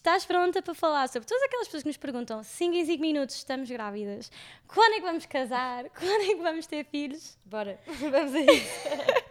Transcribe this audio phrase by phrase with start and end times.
[0.00, 3.36] Estás pronta para falar sobre todas aquelas pessoas que nos perguntam 5 em 5 minutos
[3.36, 4.32] estamos grávidas?
[4.66, 5.90] Quando é que vamos casar?
[5.92, 7.36] Quando é que vamos ter filhos?
[7.44, 8.70] Bora, vamos a isso.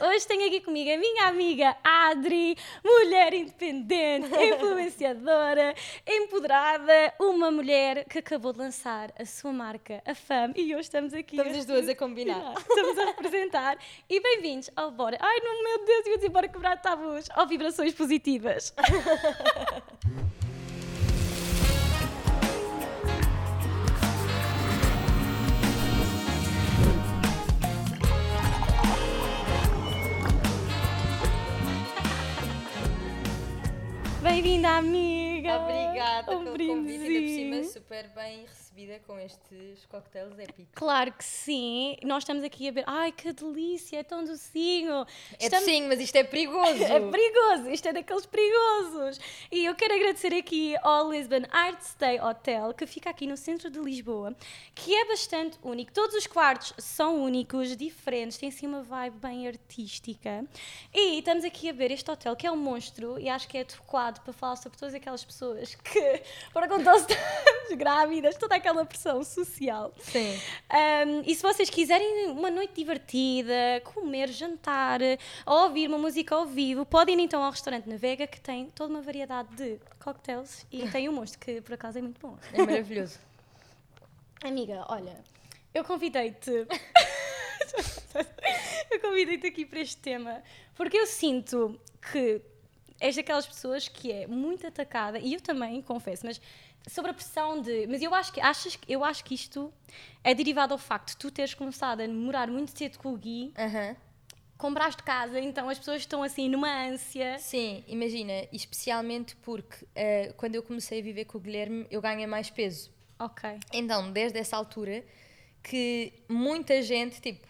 [0.00, 5.74] Hoje tenho aqui comigo a minha amiga Adri, mulher independente, influenciadora,
[6.06, 11.12] empoderada, uma mulher que acabou de lançar a sua marca, a FAM, e hoje estamos
[11.12, 11.36] aqui.
[11.36, 12.54] Estamos as duas a combinar.
[12.56, 13.78] Estamos a representar.
[14.08, 15.18] E bem-vindos ao Bora.
[15.20, 17.26] Ai, meu Deus, eu ia dizer Bora quebrar tabus.
[17.30, 18.72] Ao Vibrações Positivas.
[34.22, 35.60] Bem-vinda, amiga!
[35.60, 38.46] Obrigada Um pelo convite, ainda por cima super bem
[38.78, 40.72] recebida com estes cocktails épicos.
[40.74, 41.96] Claro que sim.
[42.04, 42.84] Nós estamos aqui a ver.
[42.86, 45.04] Ai, que delícia, é tão docinho.
[45.38, 46.68] É Estamos- sim, mas isto é perigoso.
[46.88, 49.20] É perigoso, isto é daqueles perigosos.
[49.50, 53.70] E eu quero agradecer aqui ao Lisbon Art Stay Hotel, que fica aqui no centro
[53.70, 54.34] de Lisboa,
[54.74, 55.92] que é bastante único.
[55.92, 60.44] Todos os quartos são únicos, diferentes, tem assim uma vibe bem artística.
[60.94, 63.60] E estamos aqui a ver este hotel, que é um monstro, e acho que é
[63.62, 66.22] adequado para falar sobre todas aquelas pessoas que
[66.52, 69.92] perguntam se estamos grávidas, toda aquela pressão social.
[69.98, 70.38] Sim.
[70.70, 75.00] Um, e se vocês quiserem uma noite divertida, comer, jantar,
[75.46, 78.66] ou ouvir uma música ao vivo, podem ir então ao restaurante na Vega, que tem
[78.70, 82.36] toda uma variedade de cocktails e tem um monstro, que por acaso é muito bom.
[82.52, 83.18] É maravilhoso.
[84.42, 85.18] Amiga, olha,
[85.74, 86.50] eu convidei-te.
[88.90, 90.42] eu convidei-te aqui para este tema
[90.74, 91.78] porque eu sinto
[92.12, 92.40] que
[93.00, 96.40] és daquelas pessoas que é muito atacada, e eu também, confesso, mas
[96.86, 97.86] sobre a pressão de.
[97.86, 99.72] Mas eu acho que, achas, eu acho que isto
[100.22, 103.52] é derivado ao facto de tu teres começado a namorar muito cedo com o Gui,
[103.58, 103.96] Aham.
[104.56, 107.38] compraste casa, então as pessoas estão assim numa ânsia.
[107.38, 112.26] Sim, imagina, especialmente porque eh, quando eu comecei a viver com o Guilherme, eu ganhei
[112.26, 112.90] mais peso.
[113.18, 113.58] Ok.
[113.72, 115.04] Então, desde essa altura,
[115.62, 117.46] que muita gente, tipo,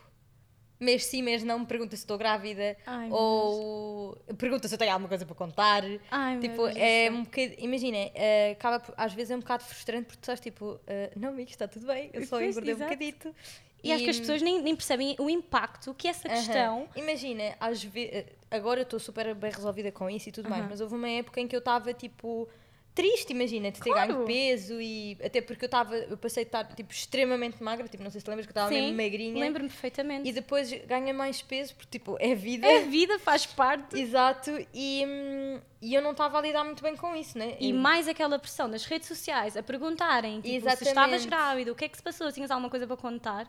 [0.81, 4.93] mês sim, mês não, me pergunta se estou grávida Ai, ou pergunta se eu tenho
[4.93, 5.83] alguma coisa para contar.
[6.11, 10.05] Ai, tipo, é um bocado, imagina, eh, acaba por- às vezes é um bocado frustrante
[10.07, 13.35] porque tu estás tipo, eh, não, amigo, está tudo bem, eu só engordei um bocadito.
[13.83, 16.89] E, acho que as pessoas nem, nem percebem o impacto que essa questão.
[16.97, 20.71] Imagina, às ve- agora eu estou super bem resolvida com isso e tudo mais, Aham.
[20.71, 22.49] mas houve uma época em que eu estava tipo
[22.99, 24.13] triste, imagina, de ter Claro.
[24.15, 28.03] ganho peso e até porque eu estava, eu passei de estar tipo extremamente magra, tipo,
[28.03, 29.39] não sei se te lembras que eu estava mesmo magrinha.
[29.39, 30.29] lembro-me perfeitamente.
[30.29, 32.67] E depois ganha mais peso, porque tipo, é vida.
[32.67, 33.97] A vida faz parte.
[33.99, 37.57] Exato, e, hum, e eu não estava a lidar muito bem com isso, né?
[37.61, 41.75] E Eu- mais aquela pressão das redes sociais a perguntarem tipo, se estavas grávida, o
[41.77, 43.49] que é que se passou, tinhas alguma coisa para contar.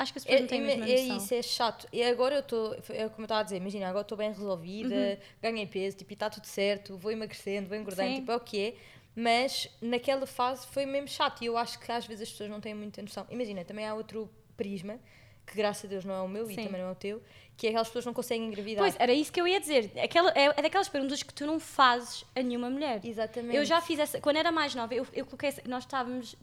[0.00, 1.16] Acho que as pessoas É, não têm a é, mesma é noção.
[1.16, 1.86] isso, é chato.
[1.92, 4.94] E agora eu estou, é como eu estava a dizer, imagina, agora estou bem resolvida,
[4.94, 5.16] Uhum.
[5.42, 8.14] ganhei peso, tipo, e está tudo certo, vou emagrecendo, vou engordando, Sim.
[8.20, 8.74] tipo, é o que é.
[9.16, 12.60] Mas naquela fase foi mesmo chato e eu acho que às vezes as pessoas não
[12.60, 13.26] têm muita noção.
[13.28, 15.00] Imagina, também há outro prisma,
[15.48, 16.52] que graças a Deus não é o meu Sim.
[16.52, 17.22] e também não é o teu,
[17.56, 18.84] que é aquelas pessoas não conseguem engravidar.
[18.84, 19.90] Pois, era isso que eu ia dizer.
[20.02, 23.00] Aquela, é, é daquelas perguntas que tu não fazes a nenhuma mulher.
[23.04, 23.56] Exatamente.
[23.56, 24.20] Eu já fiz essa.
[24.20, 25.52] Quando era mais nova, eu, eu coloquei.
[25.66, 26.36] Nós estávamos.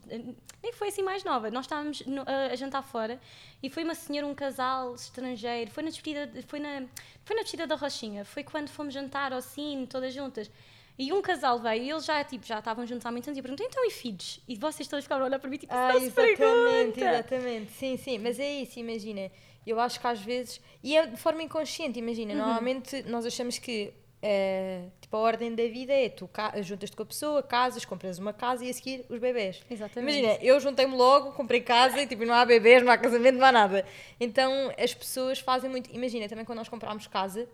[0.62, 1.50] Nem foi assim mais nova.
[1.50, 3.18] Nós estávamos no- a, a jantar fora
[3.62, 5.70] e foi uma senhora, um casal estrangeiro.
[5.70, 6.26] Foi na despedida.
[6.26, 6.84] de- Foi na,
[7.24, 8.24] foi na despedida da Rochinha.
[8.24, 10.50] Foi quando fomos jantar ao cine, todas juntas.
[10.98, 13.40] E um casal veio e eles já, tipo, já estavam juntos há muitos anos e
[13.40, 14.40] eu perguntei, então e filhos?
[14.48, 17.00] E vocês todos ficaram a olhar para mim, tipo, Ah, não se exatamente, pergunta.
[17.00, 17.72] exatamente.
[17.72, 19.30] Sim, sim, mas é isso, imagina.
[19.66, 20.60] Eu acho que às vezes.
[20.82, 22.32] E é de forma inconsciente, imagina.
[22.32, 22.38] Uhum.
[22.38, 23.92] Normalmente nós achamos que.
[24.22, 26.28] eh, tipo, a ordem da vida é tu
[26.62, 29.60] juntas-te com a pessoa, casas, compras uma casa e a seguir os bebés.
[29.70, 30.18] Exatamente.
[30.18, 33.46] Imagina, eu juntei-me logo, comprei casa e tipo, não há bebês, não há casamento, não
[33.46, 33.84] há nada.
[34.18, 35.94] Então as pessoas fazem muito.
[35.94, 37.46] Imagina, também quando nós comprámos casa,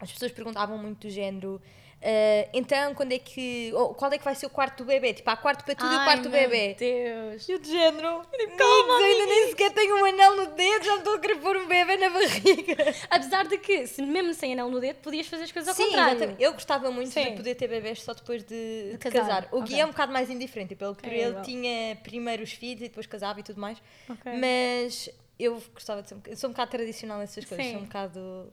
[0.00, 1.60] as pessoas perguntavam muito do género.
[2.02, 3.70] Eh, então, quando é que.
[3.74, 5.12] ou qual é que vai ser o quarto do bebê?
[5.12, 6.74] Tipo, há quarto para tudo e o quarto do meu bebê.
[6.78, 7.48] Deus.
[7.48, 8.22] E o de género,
[8.56, 11.66] calma, ainda nem sequer tenho um anel no dedo, já estou a querer pôr um
[11.66, 12.76] bebê na barriga.
[13.10, 15.84] Apesar de que, se mesmo sem anel no dedo, podias fazer as coisas ao Sim,
[15.90, 16.14] contrário.
[16.16, 16.42] exatamente.
[16.42, 17.24] Eu gostava muito Sim.
[17.24, 19.20] de poder ter bebés só depois de, de casar.
[19.20, 19.48] casar.
[19.52, 19.68] O Ok.
[19.68, 21.42] Gui é um bocado mais indiferente, pelo que É ele igual.
[21.44, 23.76] tinha primeiro os filhos e depois casava e tudo mais.
[24.08, 24.32] Ok.
[24.32, 27.72] Mas eu gostava de ser um, eu sou um bocado tradicional nessas coisas, Sim.
[27.72, 28.52] sou um bocado.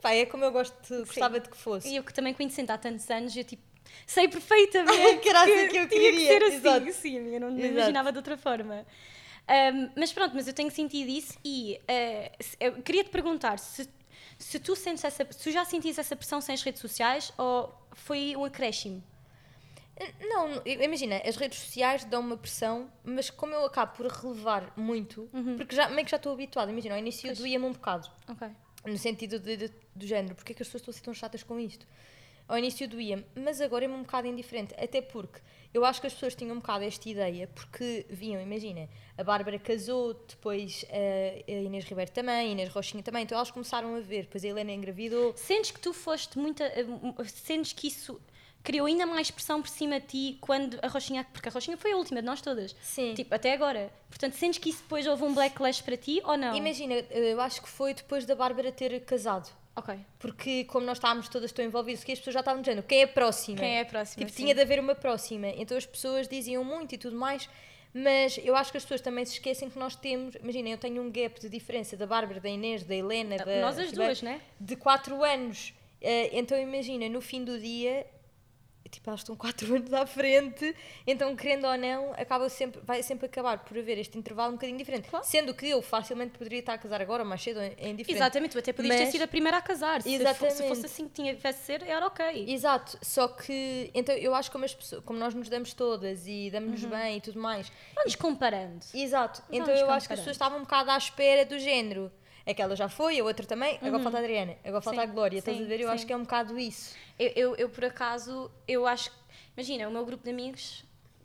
[0.00, 1.86] Epá, é como eu gosto, de- gostava de que fosse.
[1.88, 3.62] E eu que também conhecendo há tantos anos, eu tipo,
[4.06, 6.92] sei perfeitamente Que assim que eu tinha queria, ser assim, exato.
[6.92, 7.66] sim, eu não Exato.
[7.66, 8.86] imaginava de outra forma.
[9.46, 13.88] Ahm, mas pronto, mas eu tenho sentido isso e eh, eu queria te perguntar se,
[14.38, 17.74] se tu sentes essa, se tu já sentiste essa pressão sem as redes sociais ou
[17.92, 19.02] foi um acréscimo?
[20.20, 24.72] Não, não, imagina, as redes sociais dão uma pressão, mas como eu acabo por relevar
[24.74, 28.48] muito, porque já, meio que já estou habituada, imagina, ao início doía-me um bocado, Ok.
[28.84, 31.14] No sentido de, de- do género, porque é que as pessoas estão a ser tão
[31.14, 31.86] chatas com isto?
[32.48, 34.74] ao início doía mas agora é-me um bocado indiferente.
[34.76, 35.38] Até porque
[35.72, 39.56] eu acho que as pessoas tinham um bocado esta ideia, porque viam, imagina, a Bárbara
[39.56, 44.22] casou, depois a Inês Ribeiro também, a Inês Rochinha também, então elas começaram a ver,
[44.22, 45.32] depois a Helena engravidou.
[45.36, 46.68] Sentes que tu foste muita.
[47.28, 48.20] Sentes que isso
[48.62, 51.26] criou ainda mais pressão por cima de ti quando a Rochinha.
[51.32, 52.74] Porque a Rochinha foi a última de nós todas.
[52.82, 53.14] Sim.
[53.14, 53.92] Tipo, até agora.
[54.08, 56.54] Portanto, sentes que isso depois houve um backlash para ti ou não?
[56.54, 59.50] Imagina, eu acho que foi depois da Bárbara ter casado.
[59.74, 59.94] Ok.
[60.18, 63.04] Porque como nós estávamos todas tão envolvidas, que as pessoas já estavam dizendo quem é
[63.04, 63.58] a próxima.
[63.58, 64.26] Quem é a próxima?
[64.26, 65.48] Tipo, tinha de haver uma próxima.
[65.48, 67.48] Então as pessoas diziam muito e tudo mais.
[67.92, 70.34] Mas eu acho que as pessoas também se esquecem que nós temos.
[70.36, 73.60] Imagina, eu tenho um gap de diferença da Bárbara, da Inês, da Helena, da.
[73.60, 74.40] Nós as duas, né?
[74.60, 75.72] De 4 anos.
[76.00, 78.06] Uh, então imagina, no fim do dia
[78.88, 80.74] tipo, elas estão 4 anos à frente,
[81.06, 84.78] então querendo ou não, acaba sempre, vai sempre acabar por haver este intervalo um bocadinho
[84.78, 85.08] diferente.
[85.08, 85.24] Claro.
[85.24, 88.12] Sendo que eu facilmente poderia estar a casar agora, mais cedo, é indiferente.
[88.12, 89.04] Exatamente, tu até podias Mas...
[89.06, 90.06] ter sido a primeira a casar.
[90.06, 90.56] Exatamente.
[90.56, 92.46] Se, fosse assim que tinha de ser, era ok.
[92.48, 96.26] Exato, só que, então eu acho que como, as pessoas, como nós nos damos todas
[96.26, 96.90] e damos-nos uhum.
[96.90, 97.70] bem e tudo mais.
[97.94, 98.84] Vamos comparando.
[98.94, 99.92] Exato, Vamos então eu comparando.
[99.92, 102.10] acho que as pessoas estavam um bocado à espera do género
[102.46, 104.02] aquela já foi, a outra também, agora uhum.
[104.02, 105.80] falta a Adriana, agora falta sim, a Glória, sim, estás a ver?
[105.80, 105.94] Eu sim.
[105.94, 106.94] acho que é um bocado isso.
[107.18, 109.10] Eu, eu, eu, por acaso, eu acho
[109.56, 110.84] Imagina, o meu grupo de amigos,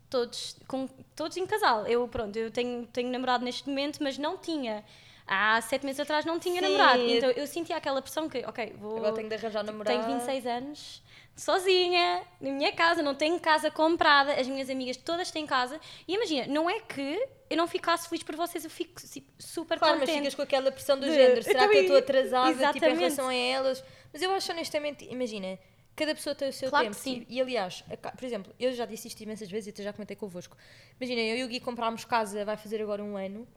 [0.10, 1.88] todos, com, todos em casal.
[1.88, 4.84] Eu, pronto, eu tenho, tenho namorado neste momento, mas não tinha.
[5.28, 6.68] Há sete meses atrás não tinha Sim.
[6.68, 7.02] namorado.
[7.02, 8.98] Então eu sentia aquela pressão que, ok, vou.
[8.98, 9.98] Agora tenho de arranjar namorado.
[9.98, 11.04] Tenho 26 anos,
[11.36, 15.80] sozinha, na minha casa, não tenho casa comprada, as minhas amigas todas têm casa.
[16.08, 19.02] E imagina, não é que eu não ficasse feliz por vocês, eu fico
[19.38, 20.12] super claro, contente.
[20.12, 21.44] mas ficas com aquela pressão do de, género.
[21.44, 23.84] Será que eu estou atrasada tipo, em relação a elas?
[24.14, 25.60] Mas eu acho honestamente, imagina
[25.96, 26.98] Cada pessoa tem o seu claro tempo.
[26.98, 27.26] sim.
[27.30, 27.84] E aliás,
[28.18, 30.58] por exemplo, eu já disse isto imensas vezes e até já comentei convosco.
[31.00, 33.48] Imagina, eu e o Gui comprámos casa, vai fazer agora um ano.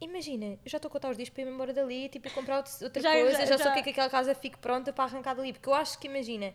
[0.00, 3.00] Imagina, eu já estou a contar os dias para ir embora dali, tipo, comprar outra
[3.00, 5.52] já, coisa, já, já, já só que aquela casa fique pronta para arrancar dali.
[5.52, 6.52] Porque eu acho que, imagina,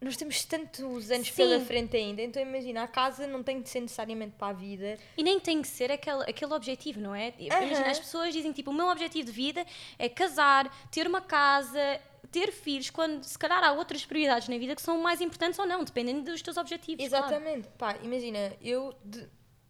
[0.00, 1.34] nós temos tantos anos Sim.
[1.34, 4.98] pela frente ainda, então imagina, a casa não tem de ser necessariamente para a vida.
[5.16, 7.34] E nem tem que ser aquele, aquele objetivo, não é?
[7.38, 9.64] Imagina, as pessoas dizem tipo, o meu objetivo de vida
[9.98, 12.00] é casar, ter uma casa,
[12.32, 15.66] ter filhos quando se calhar há outras prioridades na vida que são mais importantes ou
[15.66, 17.04] não, dependendo dos teus objetivos.
[17.04, 17.68] Exatamente.
[17.76, 17.98] Claro.
[17.98, 19.28] Pá, imagina, eu, de,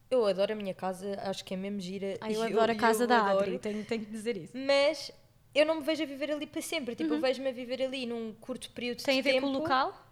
[0.09, 2.17] eu adoro a minha casa, acho que é mesmo gira.
[2.21, 4.53] Ah, eu, adoro a casa da adoro, Adri, tenho, tenho que dizer isso.
[4.55, 5.11] Mas
[5.53, 6.95] eu não me vejo a viver ali para sempre.
[6.95, 7.15] Tipo, uhum.
[7.17, 9.29] eu vejo-me a viver ali num curto período tem de tempo.
[9.29, 10.10] Tem a ver com o local?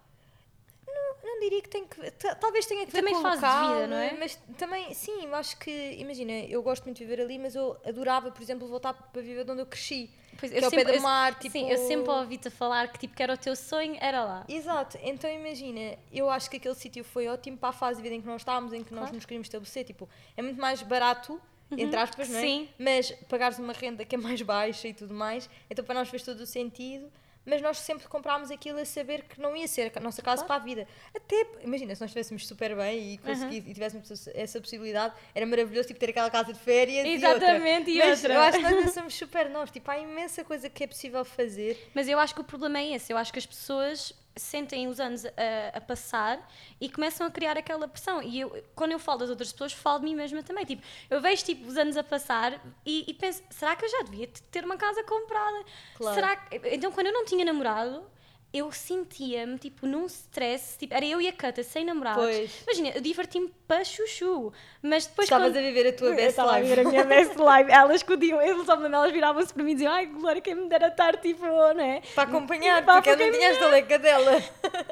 [1.39, 2.11] Não, diria que tem que.
[2.39, 3.39] Talvez tenha que ver também com o local.
[3.39, 4.13] Fase de vida, não é?
[4.19, 5.95] Mas também, sim, eu acho que.
[5.97, 9.45] Imagina, eu gosto muito de viver ali, mas eu adorava, por exemplo, voltar para viver
[9.45, 10.09] de onde eu cresci.
[10.37, 11.51] Pois, que é o pé do mar, tipo...
[11.51, 14.45] Sim, eu sempre ouvi-te falar que tipo que era o teu sonho, era lá.
[14.47, 18.15] Exato, então imagina, eu acho que aquele sítio foi ótimo para a fase de vida
[18.15, 19.03] em que nós estávamos, em que claro.
[19.03, 20.07] nós nos queríamos estabelecer, tipo,
[20.37, 21.33] é muito mais barato,
[21.69, 21.77] uhum.
[21.77, 22.41] entre aspas, não é?
[22.41, 22.69] Sim.
[22.79, 26.23] Mas pagares uma renda que é mais baixa e tudo mais, então para nós fez
[26.23, 27.11] todo o sentido
[27.45, 30.61] mas nós sempre comprámos aquilo a saber que não ia ser a nossa casa claro.
[30.61, 30.87] para a vida.
[31.15, 33.51] Até, imagina, se nós estivéssemos super bem e, uhum.
[33.51, 38.05] e tivéssemos essa possibilidade, era maravilhoso tipo, ter aquela casa de férias Exatamente, e outra.
[38.05, 38.33] E mas outra.
[38.33, 41.89] eu acho que nós somos super nós, tipo, há imensa coisa que é possível fazer.
[41.93, 44.99] Mas eu acho que o problema é esse, eu acho que as pessoas sentem os
[44.99, 45.31] anos a,
[45.73, 46.49] a, passar
[46.79, 48.21] e começam a criar aquela pressão.
[48.23, 50.65] E eu, quando eu falo das outras pessoas, falo de mim mesma também.
[50.65, 54.03] Tipo, eu vejo tipo, os anos a passar e, e penso: será que eu já
[54.03, 55.63] devia ter uma casa comprada?
[55.95, 56.15] Claro.
[56.15, 56.57] Será que...
[56.69, 58.03] Então, quando eu não tinha namorado
[58.51, 62.23] eu sentia-me, tipo, num stress, tipo, era eu e a Cata sem namorados.
[62.23, 62.63] Pois.
[62.63, 64.51] Imagina, eu diverti-me para chuchu,
[64.81, 65.57] mas depois Estavas quando...
[65.57, 66.49] a viver a tua best life.
[66.49, 67.71] a viver a minha best life.
[67.71, 71.15] Elas escondiam, eles, elas viravam-se para mim e diziam, ai, Glória, quem me dera estar,
[71.17, 72.01] tipo, não é?
[72.15, 74.43] Para acompanhar, para porque eu não tinha esta leca dela.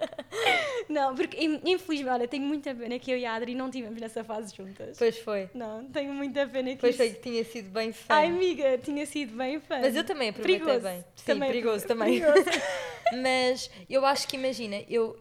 [0.88, 4.24] não, porque, infelizmente, olha, tenho muita pena que eu e a Adri não tivemos nessa
[4.24, 4.98] fase juntas.
[5.00, 5.50] Pois foi.
[5.56, 7.04] Não, tenho muita pena que Pois isso...
[7.04, 8.14] foi, que tinha sido bem fã.
[8.14, 9.80] Ai, amiga, tinha sido bem fã.
[9.82, 10.88] Mas eu também aproveitei perigoso.
[10.88, 11.06] bem.
[11.16, 12.22] Sim, também perigoso também.
[12.22, 12.46] Perigoso.
[13.24, 13.47] Mas
[13.90, 15.20] eu acho que, imagina, eu,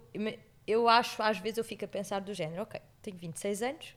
[0.66, 3.95] eu acho, às vezes eu fico a pensar do género, ok, tenho 26 anos,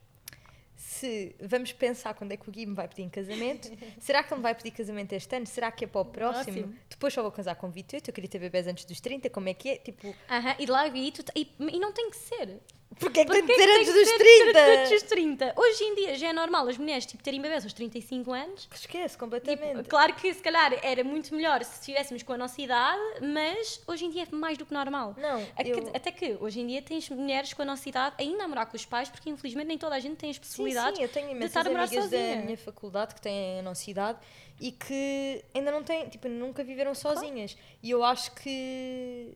[0.75, 3.69] se vamos pensar quando é que o Gui me vai pedir em casamento,
[3.99, 5.45] será que ele me vai pedir casamento este ano?
[5.45, 6.53] Será que é para o próximo?
[6.53, 6.79] próximo.
[6.89, 9.53] Depois só vou casar com 28, eu queria ter bebês antes dos 30, como é
[9.53, 9.77] que é?
[9.77, 10.07] Tipo...
[10.07, 12.61] Uh -huh, e logo aí, tu, e, e não tem que ser.
[12.97, 14.59] Porque é que tem de ter antes dos 30?
[14.59, 15.53] Antes dos 30.
[15.55, 18.67] Hoje em dia já é normal as mulheres tipo, terem bebês aos 35 anos.
[18.73, 19.77] Esquece, completamente.
[19.77, 23.81] Tipo, claro que se calhar era muito melhor se estivéssemos com a nossa idade, mas
[23.87, 25.15] hoje em dia é mais do que normal.
[25.17, 25.91] Não, eu...
[25.93, 28.75] Até que hoje em dia tens mulheres com a nossa idade ainda a morar com
[28.75, 31.39] os pais, porque infelizmente nem toda a gente tem as possibilidades sim, sim, eu tenho
[31.39, 32.35] de estar a morar sozinha.
[32.37, 34.19] da minha faculdade que têm a nossa idade
[34.59, 37.53] e que ainda não têm, tipo, nunca viveram sozinhas.
[37.53, 37.69] Claro.
[37.81, 39.33] E eu acho que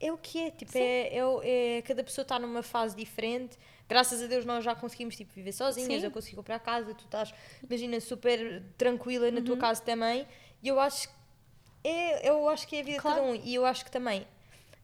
[0.00, 3.58] é o que é, tipo, é, é, é, cada pessoa está numa fase diferente.
[3.88, 6.06] Graças a Deus nós já conseguimos tipo, viver sozinhas, Sim.
[6.06, 9.44] eu consegui comprar casa, tu estás, imagina, super tranquila na uhum.
[9.44, 10.26] tua casa também.
[10.62, 11.14] E eu acho que
[11.84, 13.20] é, eu acho que é a vida Claro.
[13.20, 13.40] de cada um.
[13.44, 14.26] E eu acho que também,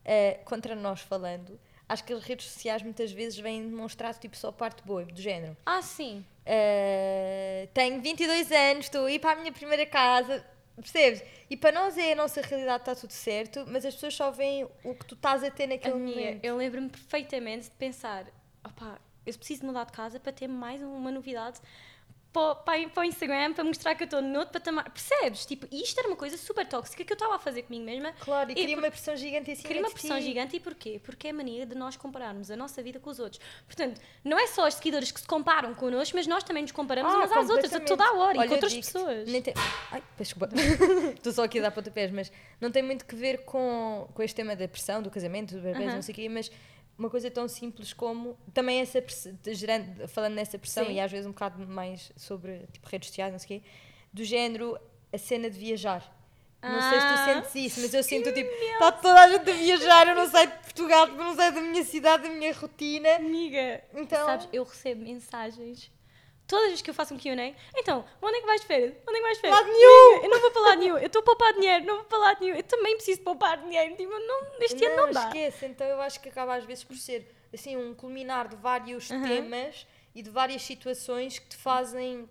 [0.05, 4.53] eh, contra nós falando, acho que as redes sociais muitas vezes vêm demonstrar tipo só
[4.53, 5.57] parte boa, do género.
[5.67, 6.25] Ah, sim.
[6.47, 10.45] eh, tenho 22 anos, estou a ir para a minha primeira casa,
[10.81, 11.23] percebes?
[11.51, 14.67] E para nós é a nossa realidade, está tudo certo, mas as pessoas só veem
[14.83, 16.45] o que tu estás a ter naquele Amiga, momento.
[16.45, 18.27] eu lembro-me perfeitamente de pensar:
[18.65, 21.61] opá, eu preciso mudar de casa para ter mais uma novidade
[22.33, 24.91] para, para, para o Instagram, para mostrar que eu estou noutro patamar.
[24.91, 25.45] Percebes?
[25.45, 28.13] Tipo, isto era uma coisa super tóxica que eu estava a fazer comigo mesma.
[28.21, 30.25] Claro, e, E cria por- uma pressão gigante em cima Cria uma pressão ti.
[30.25, 31.01] gigante e porquê?
[31.05, 33.41] Porque é a mania de nós compararmos a nossa vida com os outros.
[33.67, 37.13] Portanto, não é só os seguidores que se comparam connosco, mas nós também nos comparamos
[37.13, 39.29] Ah, umas às outras, a toda a hora Olha, e com outras pessoas.
[39.29, 39.55] nem tem-
[39.91, 40.49] Ai, desculpa.
[41.17, 44.35] Estou só aqui a dar pontapés, mas não tem muito que ver com, com este
[44.37, 45.95] tema da pressão, do casamento, do bebês, Aham.
[45.97, 46.51] não sei o quê, mas
[46.99, 49.03] uma coisa tão simples como também essa
[49.53, 50.93] gerando, falando nessa pressão Sim.
[50.93, 53.67] e às vezes um bocado mais sobre tipo, redes sociais, não sei o quê,
[54.13, 54.79] do género
[55.13, 56.19] a cena de viajar.
[56.63, 59.51] Não sei se tu Ah, sentes isso, mas eu sinto tipo, está toda a gente
[59.51, 62.53] a viajar, eu não saio de Portugal, tipo, não saio da minha cidade, da minha
[62.55, 63.17] rotina.
[63.17, 65.91] Amiga, Então- sabes, eu recebo mensagens
[66.47, 67.55] todas as vezes que eu faço um QA.
[67.77, 68.95] Então, onde é que vais de férias?
[69.09, 69.61] Onde é que vais de férias?
[69.61, 70.25] Lado nenhum!
[70.25, 70.99] Eu não vou para lado nenhum.
[70.99, 72.57] Eu estou a poupar dinheiro, não vou para lado nenhum.
[72.57, 73.97] Eu também preciso de poupar dinheiro.
[73.97, 75.27] Tipo, não, este ano não dá.
[75.27, 75.67] esquece.
[75.67, 79.87] Então eu acho que acaba às vezes por ser assim um culminar de vários temas
[80.15, 82.29] e de várias situações que te fazem.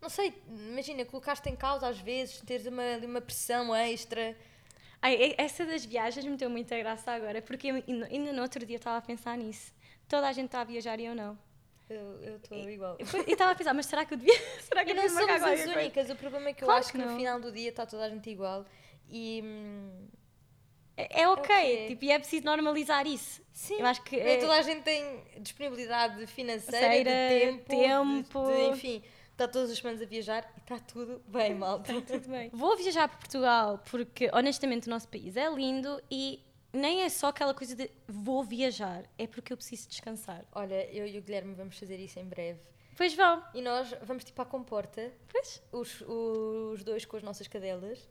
[0.00, 4.36] Não sei, imagina, colocaste em causa às vezes, teres uma, uma pressão extra.
[5.00, 8.64] Ai, essa das viagens me deu muita graça agora, porque eu ainda ainda no outro
[8.64, 9.72] dia estava a pensar nisso.
[10.08, 11.38] Toda a gente está a viajar e eu não.
[11.90, 12.96] Eu estou igual.
[13.26, 14.34] E estava a pensar, mas será que eu devia?
[14.62, 16.92] Será que E eu não somos as únicas, o problema é que eu Claro acho
[16.92, 18.64] que, no final do dia está toda a gente igual.
[19.10, 19.42] E.
[19.44, 20.08] hum,
[20.96, 21.86] É, é ok, ok.
[21.88, 23.42] tipo, e é preciso normalizar isso.
[23.52, 27.76] Sim, Eu acho que é- toda a gente tem disponibilidade financeira, Financeira, de tempo, de-
[27.76, 28.46] tempo.
[28.46, 32.00] de- enfim, está todas as semanas a viajar e está tudo bem, malta.
[32.00, 32.48] Tudo bem.
[32.52, 37.28] Vou viajar para Portugal porque, honestamente, o nosso país é lindo e nem é só
[37.28, 40.44] aquela coisa de vou viajar, é porque eu preciso descansar.
[40.52, 42.60] Olha, eu e o Guilherme vamos fazer isso em breve.
[42.96, 43.42] Pois vão.
[43.54, 45.62] E nós vamos tipo à comporta, Pois.
[45.72, 48.08] os, os dois com as nossas cadelas.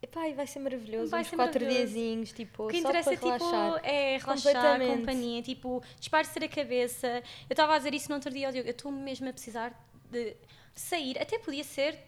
[0.00, 1.10] Epá, e vai ser maravilhoso.
[1.10, 3.74] Vai uns ser quatro diazinhos, tipo, O que só interessa para relaxar.
[3.74, 7.22] tipo, é relaxar, companhia, tipo, disparar-se a cabeça.
[7.48, 9.74] Eu estava a dizer isso no outro dia eu estou mesmo a precisar
[10.10, 10.36] de
[10.74, 11.98] sair, até podia ser.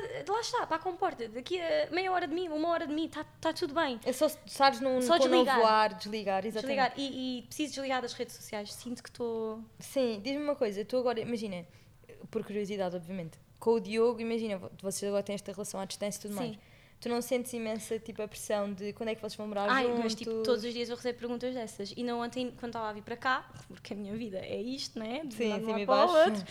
[0.00, 2.92] Para- Lá está, para a comporta, daqui a meia hora de mim, uma hora de
[2.94, 4.00] mim, está tá tudo bem.
[4.04, 5.72] É só sabes num Só com o novo desligar.
[5.72, 6.78] ar, desligar, exatamente.
[6.78, 6.92] Desligar.
[6.96, 8.72] E, e preciso desligar das redes sociais.
[8.72, 9.60] Sinto que estou.
[9.78, 11.66] Sim, diz-me uma coisa, tu agora, imagina,
[12.30, 16.18] por curiosidade, obviamente, com o Diogo, imagina, vo- vocês agora têm esta relação à distância
[16.18, 16.38] e tudo Sim.
[16.40, 16.58] mais.
[17.02, 19.86] Tu não sentes imensa tipo a pressão de quando é que vocês vão morar Ai,
[19.86, 20.00] juntos?
[20.04, 21.92] mas tipo, todos os dias eu recebo perguntas dessas.
[21.96, 24.96] E não ontem, quando estava a vir para cá, porque a minha vida é isto,
[25.00, 25.22] né?
[25.24, 26.44] De Sim, um lado para o outro.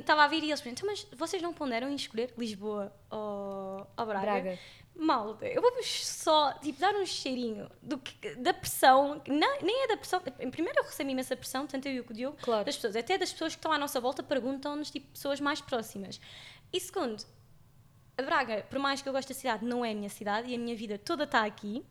[0.00, 4.06] Estava a vir e eles perguntam, mas vocês não ponderam em escolher Lisboa ou, ou
[4.06, 4.20] Braga?
[4.26, 4.58] Braga.
[4.96, 9.88] Malta, eu vou-vos só tipo, dar um cheirinho do que- da pressão, não, nem é
[9.88, 10.20] da pressão.
[10.40, 12.64] em Primeiro, eu recebo imensa pressão, tanto eu e o Diogo, Claro.
[12.64, 16.20] das pessoas, até das pessoas que estão à nossa volta, perguntam-nos, tipo, pessoas mais próximas.
[16.72, 17.22] E segundo,
[18.18, 20.54] a Braga, por mais que eu goste da cidade, não é a minha cidade e
[20.56, 21.84] a minha vida toda está aqui.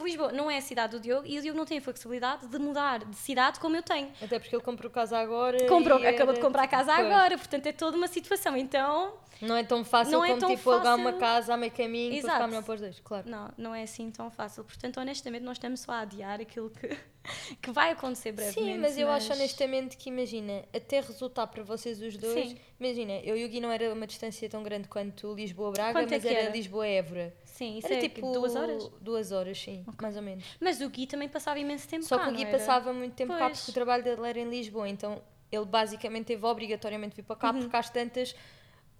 [0.00, 2.58] Lisboa não é a cidade do Diogo e o Diogo não tem a flexibilidade de
[2.58, 4.10] mudar de cidade como eu tenho.
[4.22, 5.66] Até porque ele comprou casa agora.
[5.66, 7.06] Comprou, e acabou era, de comprar a casa pois.
[7.06, 8.56] agora, portanto é toda uma situação.
[8.56, 11.20] Então, Não é tão fácil Não é como tão tipo alugar uma fácil.
[11.20, 12.32] casa a meio caminho Exato.
[12.34, 13.28] ficar melhor para os dois, claro.
[13.28, 14.64] não, não é assim tão fácil.
[14.64, 16.88] Portanto, honestamente, nós estamos só a adiar aquilo que,
[17.60, 18.74] que vai acontecer brevemente.
[18.74, 22.56] Sim, mas eu acho honestamente que imagina, até resultar para vocês os dois, Sim.
[22.80, 26.22] imagina, eu e o Gui não era uma distância tão grande quanto Lisboa-Braga, é mas
[26.22, 26.50] que era, era?
[26.50, 27.34] Lisboa-Évora.
[27.54, 28.88] Sim, isso Era é tipo duas horas.
[29.00, 30.44] Duas horas, sim, mais ou menos.
[30.60, 33.32] Mas o Gui também passava imenso tempo Só cá, que o Gui passava muito tempo
[33.32, 33.58] cá Pois.
[33.58, 37.36] porque o trabalho dele era em Lisboa, então ele basicamente teve obrigatoriamente de vir para
[37.36, 37.60] cá Uhum.
[37.60, 38.34] porque às tantas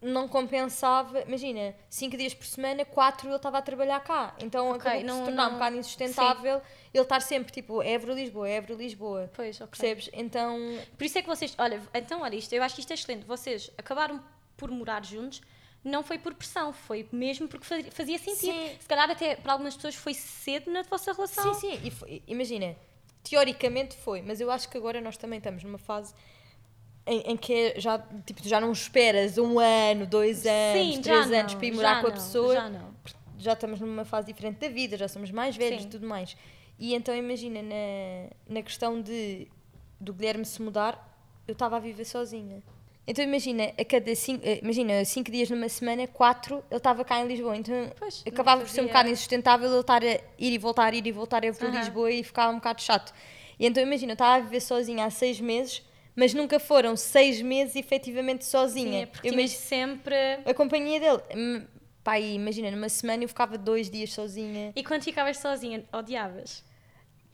[0.01, 1.23] não compensava.
[1.23, 4.37] Imagina, cinco dias por semana, quatro ele estava a trabalhar cá.
[4.39, 8.49] Então Ok, acabou não- se tornar um não- bocado insustentável ele estar sempre tipo Évora-Lisboa,
[8.49, 9.31] Évora-Lisboa.
[9.35, 9.67] Pois, ok.
[9.71, 10.11] Percebes?
[10.13, 10.57] Então,
[10.97, 13.25] Por isso é que vocês, olha, então olha isto, eu acho que isto é excelente.
[13.27, 14.23] Vocês acabaram
[14.57, 15.43] por morar juntos,
[15.85, 18.53] não foi por pressão, foi mesmo porque fa- fazia sentido.
[18.55, 18.71] Sim.
[18.81, 21.53] Se calhar até para algumas pessoas foi cedo na vossa relação.
[21.55, 21.81] sim, sim.
[21.85, 22.75] E foi- imagina,
[23.23, 26.15] teoricamente foi, mas eu acho que agora nós também estamos numa fase.
[27.07, 31.31] Em, em que é já, tipo, já não esperas um ano, dois anos, Sim, três
[31.31, 32.55] anos não, para ir morar com a não, pessoa.
[32.55, 32.95] Já não.
[33.39, 36.35] já estamos numa fase diferente da vida, já somos mais velhos e tudo mais.
[36.79, 39.47] E então imagina, na, na questão de
[40.01, 41.15] do Guilherme se mudar,
[41.47, 42.63] eu estava a viver sozinha.
[43.07, 47.21] Então imagina, a cada cinco, eh, imagina, cinco dias numa semana, quatro, ele estava cá
[47.21, 47.57] em Lisboa.
[47.57, 50.07] Então Pois, acabava por ser um bocado insustentável ele estar a
[50.39, 51.79] ir e voltar, ir e voltar, para Aham.
[51.79, 53.13] Lisboa e ficava um bocado chato.
[53.59, 55.83] E então imagina, eu estava a viver sozinha há seis meses,
[56.17, 58.91] mas nunca foram seis meses efetivamente sozinha.
[58.91, 60.15] Sim, é porque eu mesmo sempre.
[60.45, 61.21] a companhia dele.
[61.37, 61.67] hum,
[62.03, 64.73] pá, imagina, numa semana eu ficava dois dias sozinha.
[64.75, 66.65] E quando ficavas sozinha, odiavas?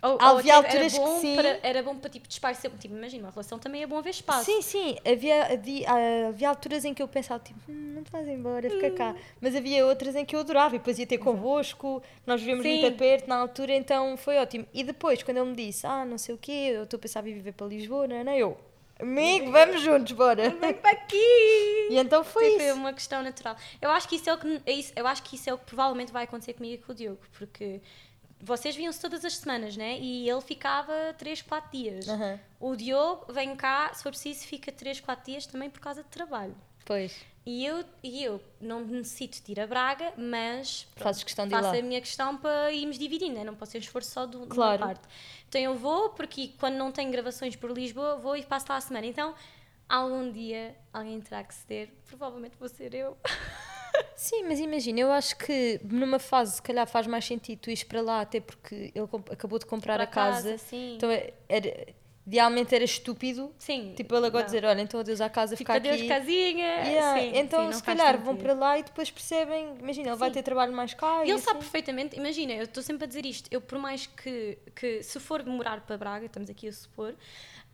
[0.03, 1.37] Ou, Havia tipo, alturas que era bom sim.
[1.37, 2.71] Para, era bom para tipo disparecer.
[2.79, 4.45] Tipo, imagina, uma relação também é bom haver espaço.
[4.45, 8.27] Sim, sim, havia, havia, havia alturas em que eu pensava, tipo, "Hum, não te vais
[8.27, 9.11] embora, fica cá.
[9.17, 9.21] Hum.
[9.41, 12.81] Mas havia outras em que eu adorava e depois ia ter convosco, nós vivíamos Sim.
[12.81, 14.67] muito perto na altura, então foi ótimo.
[14.73, 17.27] E depois, quando ele me disse, ah, não sei o quê, eu estou a pensar
[17.27, 18.25] em viver para Lisboa, não, é?
[18.25, 18.57] não, eu,
[18.99, 20.49] amigo, vamos juntos, bora.
[20.51, 21.89] Vem para aqui!
[21.91, 22.77] E então foi Tipo, é isso.
[22.77, 23.57] uma questão natural.
[23.83, 25.65] Eu acho que isso é o que é eu acho que isso é o que
[25.67, 27.81] provavelmente vai acontecer comigo e com o Diogo, porque
[28.43, 29.99] vocês viam-se todas as semanas, né?
[29.99, 32.09] E ele ficava 3, 4 dias.
[32.09, 32.41] Aham.
[32.59, 36.09] O Diogo vem cá, se for preciso, fica 3, 4 dias também por causa de
[36.09, 36.55] trabalho.
[36.85, 37.15] Pois,
[37.47, 41.57] E eu, e eu não necessito de ir a Braga, mas Fazes questão de ir
[41.57, 41.79] faço lá.
[41.79, 43.45] a minha questão para irmos dividindo, né?
[43.45, 44.83] não posso ser um esforço só do, de Claro.
[44.83, 45.07] uma parte.
[45.49, 48.81] Então eu vou, porque quando não tenho gravações por Lisboa, vou e passo lá a
[48.81, 49.07] semana.
[49.07, 49.35] Então,
[49.89, 53.17] algum dia alguém terá que ceder, provavelmente vou ser eu.
[54.15, 57.83] Sim, mas imagina, eu acho que numa fase, se calhar faz mais sentido tu ires
[57.83, 60.59] para lá, até porque ele acabou de comprar Para a casa.
[60.59, 60.97] sim.
[60.97, 61.87] Então é- era,
[62.27, 63.93] idealmente era estúpido, sim.
[63.97, 64.47] tipo ele agora não.
[64.47, 66.09] dizer, olha, então adeus à casa, Tipo, ficar adeus aqui.
[66.09, 66.67] casinha.
[66.85, 70.31] Yeah, Sim, então, sim, se calhar vão para lá e depois percebem, imagina, ele vai
[70.31, 71.25] ter trabalho mais cá.
[71.25, 71.59] E ele sabe assim.
[71.61, 75.45] perfeitamente, imagina, eu estou sempre a dizer isto, eu por mais que, que se for
[75.45, 77.15] morar para Braga, estamos aqui a supor,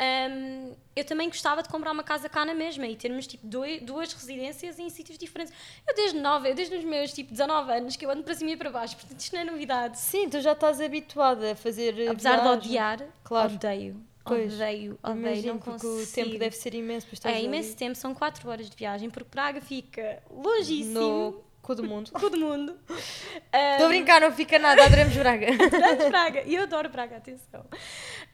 [0.01, 3.83] hum, eu também gostava de comprar uma casa cá na mesma e termos tipo dois,
[3.83, 5.53] duas residências em sítios diferentes.
[5.87, 8.51] Eu desde nove, eu desde os meus tipo 19 anos que eu ando para cima
[8.53, 9.99] e para baixo, portanto isto não é novidade.
[9.99, 12.09] Sim, tu já estás habituada a fazer.
[12.11, 12.59] Apesar de viagem.
[12.59, 13.55] odiar, Claro.
[13.55, 15.93] odeio, Pois, odeio, odeio, Imagino, não consigo.
[16.03, 17.07] o tempo deve ser imenso.
[17.09, 20.99] pois É ali imenso tempo, são 4 horas de viagem, porque Braga fica longíssimo.
[21.01, 22.11] No cu do mundo.
[22.19, 22.77] Todo mundo.
[22.89, 25.47] Estou a brincar, não fica nada, adoramos Braga.
[25.65, 26.43] Adoramos Braga.
[26.45, 27.65] E eu adoro Braga, atenção.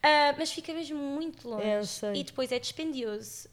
[0.01, 1.65] Ah, mas fica mesmo muito longe.
[1.65, 2.13] É, eu sei.
[2.15, 3.49] E depois é dispendioso.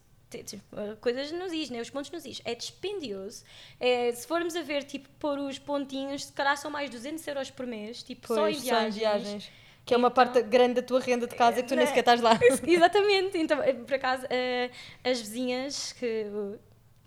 [0.77, 1.81] Ah, Coisas nos is, né?
[1.81, 2.41] Os pontos nos is.
[2.45, 3.43] É dispendioso.
[3.81, 7.51] É, se formos a ver, tipo, pôr os pontinhos, se calhar são mais 200 euros
[7.51, 8.03] por mês.
[8.03, 9.51] Tipo, só em Pois, viagens.
[9.91, 11.87] Que é uma parte grande da tua renda de casa que tu nem Né?
[11.87, 12.39] sequer estás lá.
[12.65, 13.37] Exatamente.
[13.37, 14.71] Então, eh, por acaso, ah,
[15.11, 16.27] as vizinhas que...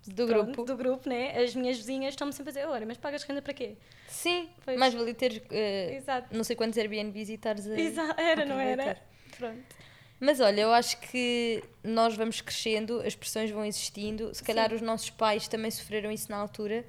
[0.06, 0.64] Do pronto, grupo.
[0.64, 1.34] Do grupo, né?
[1.42, 3.78] As minhas vizinhas estão-me sempre a dizer, olha, mas pagas renda para quê?
[4.06, 4.78] Sim, Pois.
[4.78, 6.36] mais valia teres eh, Exato.
[6.36, 7.80] não sei quantos Airbnbs e estares a.
[7.80, 8.20] Exato.
[8.20, 8.98] Era, não era?
[9.38, 9.64] Pronto.
[10.20, 14.34] Mas olha, eu acho que nós vamos crescendo, as pressões vão existindo.
[14.34, 14.76] Se calhar Sim.
[14.76, 16.84] os nossos pais também sofreram isso na altura.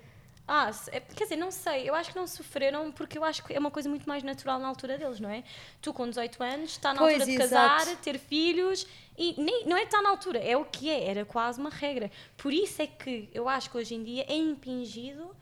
[0.47, 3.51] Ah, é- quer dizer, não sei, eu acho que não sofreram porque eu acho que
[3.53, 5.43] é uma coisa muito mais natural na altura deles, não é?
[5.81, 7.86] Tu com 18 anos, está na Pois, altura de exato.
[7.86, 8.86] casar, ter filhos
[9.17, 12.12] e nem, não é estar na altura, é o que é, era quase uma regra.
[12.38, 15.36] Por isso é que eu acho que hoje em dia é impingido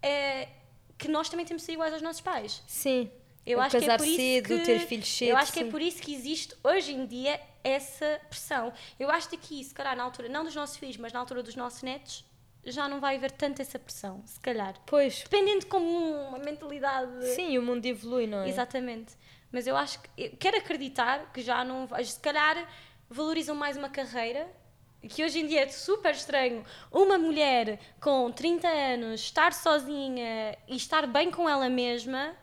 [0.00, 0.48] é,
[0.96, 2.62] que nós também temos de ser iguais aos nossos pais.
[2.66, 3.10] Sim.
[3.44, 5.28] Eu O acho que é casar por isso cedo, que, ter filhos cedo.
[5.30, 5.70] Eu acho que é sim.
[5.70, 8.72] por isso que existe hoje em dia essa pressão.
[8.98, 11.42] Eu acho que aqui, se calhar na altura, não dos nossos filhos, mas na altura
[11.42, 12.24] dos nossos netos,
[12.66, 14.74] já não vai haver tanta essa pressão, se calhar.
[14.86, 15.86] Pois, Dependendo de como
[16.28, 17.24] uma mentalidade.
[17.34, 18.48] sim, o mundo evolui, não é?
[18.48, 19.14] Exatamente.
[19.52, 20.08] Mas eu acho que.
[20.16, 21.88] Eu quero acreditar que já não.
[22.04, 22.68] Se calhar
[23.08, 24.48] valorizam mais uma carreira.
[25.06, 30.76] Que hoje em dia é super estranho uma mulher com 30 anos estar sozinha e
[30.76, 32.34] estar bem com ela mesma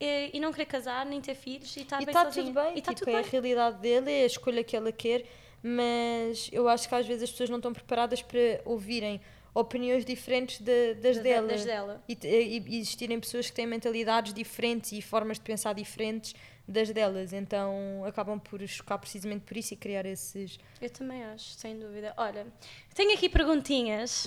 [0.00, 2.46] e, e não querer casar, nem ter filhos e estar E bem está sozinha.
[2.46, 3.24] tudo bem, E está tipo, tudo é bem.
[3.24, 5.24] a realidade dele, é a escolha que ela quer,
[5.62, 9.20] mas eu acho que às vezes as pessoas não estão preparadas para ouvirem
[9.54, 11.48] opiniões diferentes de- das Da- dela.
[11.48, 12.04] das dela.
[12.08, 16.34] E, e- existirem pessoas que têm mentalidades diferentes e formas de pensar diferentes
[16.68, 20.56] das delas, então acabam por chocar precisamente por isso e criar esses.
[20.80, 22.14] Eu também acho, sem dúvida.
[22.16, 22.46] Olha,
[22.94, 24.26] tenho aqui perguntinhas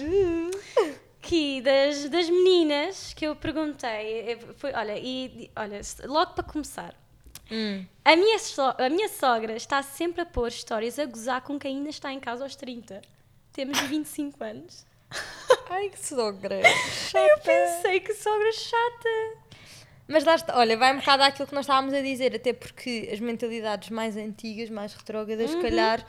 [1.21, 4.37] aqui das, das meninas que eu perguntei.
[4.57, 6.93] Foi, olha, e olha, logo para começar.
[8.03, 11.77] A minha, so- a minha sogra está sempre a pôr histórias a gozar com quem
[11.77, 13.01] ainda está em casa aos 30.
[13.51, 14.85] Temos 25 anos.
[15.69, 16.61] Ai, que sogra!
[17.13, 19.43] Eu pensei que sogra chata.
[20.07, 23.09] Mas lá está, olha, vai um bocado àquilo que nós estávamos a dizer, até porque
[23.11, 26.05] as mentalidades mais antigas, mais retrógradas, se calhar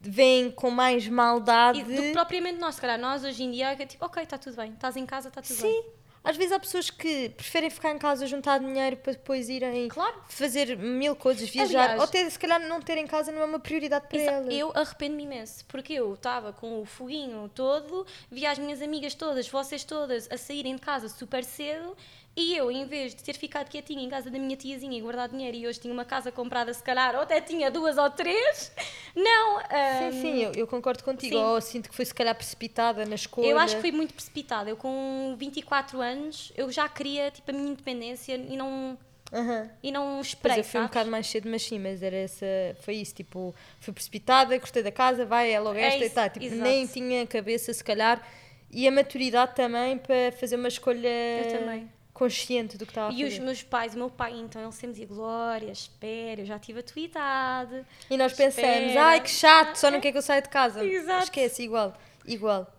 [0.00, 1.82] vêm com mais maldade.
[1.82, 1.90] Uhum.
[1.90, 4.36] E do que propriamente nós, se calhar, nós hoje em dia é tipo, ok, está
[4.36, 5.72] tudo bem, estás em casa, está tudo bem.
[5.72, 5.84] Sim,
[6.24, 10.14] às vezes há pessoas que preferem ficar em casa, juntar dinheiro para depois irem Claro.
[10.28, 13.44] fazer mil coisas, viajar, Aliás- ou até se calhar não ter em casa não é
[13.44, 14.52] uma prioridade para elas.
[14.54, 19.46] Eu arrependo-me imenso, porque eu estava com o foguinho todo, via as minhas amigas todas,
[19.46, 21.94] vocês todas, a saírem de casa super cedo,
[22.36, 25.28] e eu, em vez de ter ficado quietinha em casa da minha tiazinha e guardar
[25.28, 28.72] dinheiro, e hoje tinha uma casa comprada, se calhar, ou até tinha duas ou três,
[29.14, 29.58] não.
[29.60, 29.64] Sim,
[30.08, 31.36] ahm, sim, eu, eu concordo contigo.
[31.36, 31.42] sim.
[31.42, 33.46] Ou sinto que foi se calhar precipitada na escolha.
[33.46, 34.68] Eu acho que fui muito precipitada.
[34.68, 38.98] Eu, com 24 anos, eu já queria tipo, a minha independência e não,
[39.32, 39.70] Aham.
[39.82, 40.58] e não Pois esperei.
[40.60, 42.46] eu fui um bocado mais cedo, mas sim, mas era essa,
[42.80, 46.14] foi isso, tipo, fui precipitada, gostei da casa, vai, é logo É esta e isso,
[46.14, 46.62] tá, tipo, exato.
[46.62, 48.26] nem tinha cabeça, se calhar,
[48.70, 51.88] e a maturidade também para fazer uma escolha Eu também.
[52.14, 53.44] Consciente do que estava a E os fazer.
[53.44, 56.82] meus pais, o meu pai, então, ele sempre dizia: Glória, espera, eu já tive a
[56.82, 57.84] tua idade.
[58.08, 60.82] E nós pensamos, ai que chato, só não quer que eu saia de casa.
[60.84, 61.24] Exato.
[61.24, 61.92] Esquece, igual,
[62.24, 62.70] igual.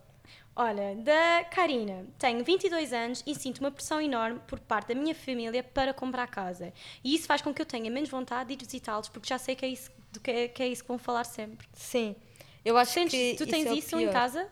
[0.57, 5.13] Olha, da Karina, tenho 22 anos e sinto uma pressão enorme por parte da minha
[5.13, 6.71] família para comprar casa.
[7.03, 9.53] E isso faz com que eu tenha menos vontade de ir visitá-los, porque já sei
[9.53, 9.91] que é isso,
[10.23, 11.67] que, é, que é isso que vão falar sempre.
[11.73, 12.15] Sim.
[12.63, 14.47] Eu acho Sentes, que tu tens é o isso em casa?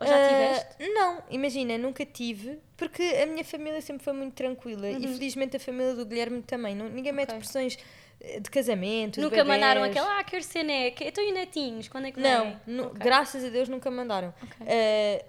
[0.00, 0.92] Ou já Ah, tiveste?
[0.94, 5.60] Não, imagina, nunca tive, porque a minha família sempre foi muito tranquila e felizmente a
[5.60, 6.74] família do Guilherme também.
[6.74, 7.36] Não, ninguém mete Uhum.
[7.36, 7.44] Ok.
[7.44, 7.78] pressões
[8.20, 9.16] eh, de casamento.
[9.16, 9.96] de Nunca mandaram bebés.
[9.96, 12.60] aquela, ah, quero ser neca, então e netinhos, quando é que Não, vem?
[12.66, 12.98] nu- Ok.
[13.00, 14.32] graças a Deus nunca mandaram.
[14.42, 14.66] Ok.
[14.66, 15.24] Ah,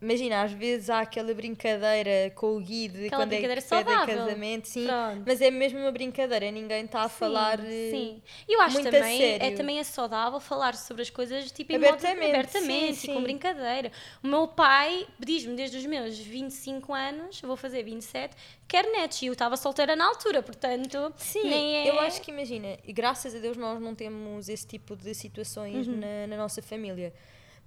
[0.00, 4.16] imagina, às vezes há aquela brincadeira com o guide Aquela quando é que saudável.
[4.16, 5.22] casamento, sim, Pronto.
[5.26, 7.60] mas é mesmo uma brincadeira, ninguém está a falar.
[7.60, 8.22] eh, Sim.
[8.48, 9.56] Eu acho muito também é sério.
[9.56, 13.18] também é saudável falar sobre as coisas tipo em Abertamente, modo, abertamente sim, e com
[13.18, 13.22] sim.
[13.22, 13.92] brincadeira.
[14.22, 18.34] O meu pai diz-me desde os meus 25 anos, vou fazer 27,
[18.66, 21.90] quer netos e eu estava solteira na altura, portanto, Sim, nem é...
[21.90, 25.86] eu acho que imagina, e graças a Deus nós não temos esse tipo de situações
[25.86, 25.96] Uhum.
[25.98, 27.12] na, na nossa família.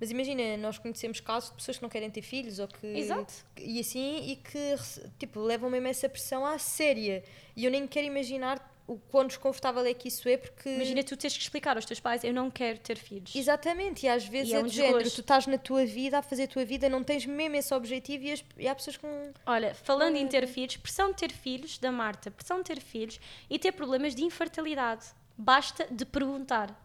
[0.03, 2.85] Mas imagina, nós conhecemos casos de pessoas que não querem ter filhos ou que.
[2.87, 3.33] Exato.
[3.57, 4.75] E assim, e que
[5.17, 7.23] tipo, levam mesmo essa pressão à séria.
[7.55, 10.67] E eu nem quero imaginar o quão desconfortável é que isso é, porque.
[10.69, 13.33] Imagina tu teres que explicar aos teus pais, eu não quero ter filhos.
[13.33, 16.17] Exatamente, e às vezes E é é, um do género, tu estás na tua vida,
[16.17, 18.97] a fazer a tua vida, não tens mesmo esse objetivo e, as- e há pessoas
[18.97, 19.31] com.
[19.45, 23.21] Olha, falando em ter filhos, pressão de ter filhos, da Marta, pressão de ter filhos
[23.49, 25.05] e ter problemas de infertilidade.
[25.37, 26.77] Basta de perguntar.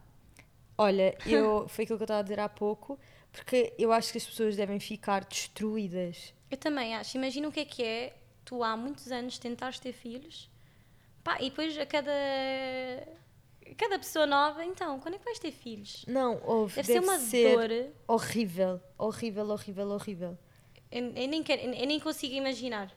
[0.78, 2.98] Olha, eu, foi aquilo que eu estava a dizer há pouco,
[3.30, 6.32] porque eu acho que as pessoas devem ficar destruídas.
[6.50, 7.16] Eu também acho.
[7.16, 10.48] Imagina o que é que é tu há muitos anos tentares ter filhos
[11.28, 12.10] pá, e depois a cada,
[13.76, 16.04] cada pessoa nova, então, quando é que vais ter filhos?
[16.08, 17.92] Não, houve, Deve, ser uma ser dor.
[18.06, 20.38] horrível, horrível, horrível, horrível.
[20.90, 22.90] Eu, eu nem quero, eu nem consigo imaginar.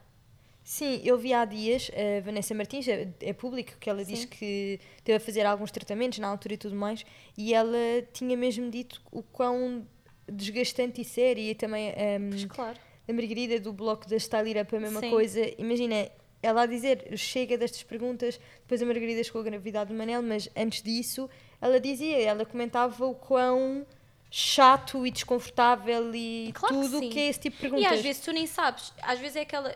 [0.63, 4.27] Sim, eu vi há dias a Vanessa Martins, é, é público, que ela diz Sim.
[4.27, 7.03] que teve a fazer alguns tratamentos na altura e tudo mais,
[7.37, 7.77] e ela
[8.13, 9.85] tinha mesmo dito o quão
[10.31, 12.77] desgastante isso era, e também hum, Mas claro.
[13.09, 15.09] a Margarida do bloco da Style Up a mesma Sim.
[15.09, 15.41] coisa.
[15.57, 16.07] Imagina,
[16.43, 20.47] ela a dizer, chega destas perguntas, depois a Margarida chegou à gravidade do Manel, mas
[20.55, 21.27] antes disso,
[21.59, 23.85] ela dizia, ela comentava o quão
[24.29, 27.09] chato e desconfortável e Claro que tudo sim.
[27.09, 27.91] que é esse tipo de E perguntas.
[27.93, 29.75] às vezes tu nem sabes, às vezes é aquela.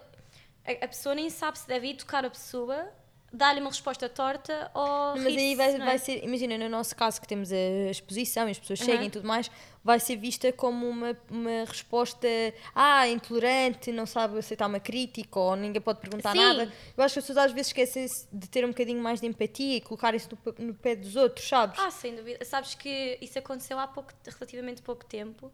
[0.65, 2.87] A, a pessoa nem sabe se deve ir tocar a pessoa,
[3.31, 5.15] dar-lhe uma resposta torta ou.
[5.17, 5.77] Mas aí vai, é?
[5.77, 8.85] vai ser, imagina, no nosso caso que temos a exposição e as pessoas Aham.
[8.85, 9.51] chegam e tudo mais,
[9.83, 12.27] vai ser vista como uma, uma resposta,
[12.73, 16.39] ah, intolerante, não sabe aceitar uma crítica ou ninguém pode perguntar Sim.
[16.39, 16.71] nada.
[16.97, 19.77] Eu acho que as pessoas às vezes esquecem-se de ter um bocadinho mais de empatia
[19.77, 21.79] e colocarem-se no, no pé dos outros, sabes?
[21.79, 22.43] Ah, sem dúvida.
[22.43, 25.51] Sabes que isso aconteceu há pouco, relativamente pouco tempo.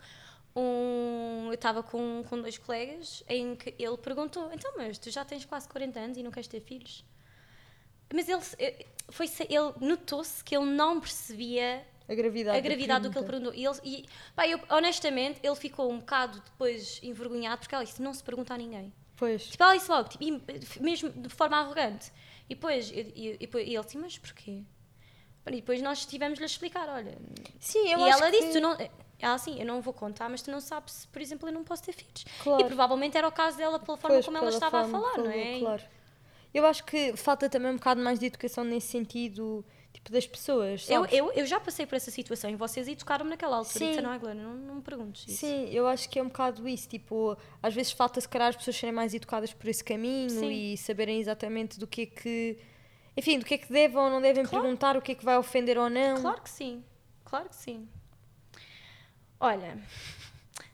[0.55, 5.23] Um, eu estava com, com dois colegas em que ele perguntou: Então, mas tu já
[5.23, 7.05] tens quase 40 anos e não queres ter filhos?
[8.13, 12.57] Mas ele, eh, foi, ele notou-se que ele não percebia A gravidade.
[12.57, 13.53] a da gravidade do que ele perguntou.
[13.53, 18.01] E, ele, e pá, eu, honestamente, ele ficou um bocado depois envergonhado porque ela disse:
[18.01, 18.93] Não se pergunta a ninguém.
[19.15, 19.45] Pois.
[19.45, 22.11] Tipo, ela disse logo, tipo, mesmo de forma arrogante.
[22.49, 24.63] E depois, e, depois- ele disse: Mas porquê?
[25.47, 27.17] E depois nós tivemos-lhe a explicar: Olha,
[27.59, 28.39] Sim, eu e acho ela que...
[28.39, 28.75] disse, tu não.
[29.21, 31.63] Ela assim, eu não vou contar, mas tu não sabes se, por exemplo, eu não
[31.63, 32.25] posso ter filhos.
[32.43, 32.61] Claro.
[32.63, 34.99] E provavelmente era o caso dela pela forma Pois, como ela pela estava a forma
[35.09, 35.59] que falar, não é?
[35.59, 35.83] Claro.
[36.53, 40.89] Eu acho que falta também um bocado mais de educação nesse sentido, tipo, das pessoas,
[40.89, 41.17] Eu, sabes?
[41.17, 43.77] eu, eu já passei por essa situação e vocês educaram-me naquela altura.
[43.79, 43.85] Sim.
[43.85, 45.37] E disseram, não, Glória, não, não me perguntes isso.
[45.45, 46.89] Sim, eu acho que é um bocado isso.
[46.89, 50.51] Tipo, às vezes falta se calhar as pessoas serem mais educadas por esse caminho Sim.
[50.51, 52.57] e saberem exatamente do que é que.
[53.15, 54.63] Enfim, do que é que devem ou não devem Claro.
[54.63, 56.21] perguntar, o que é que vai ofender ou não.
[56.21, 56.83] Claro que sim,
[57.23, 57.87] claro que sim.
[59.41, 59.77] Olha,